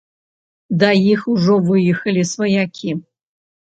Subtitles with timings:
[0.85, 3.01] Да іх ужо выехалі сваякі.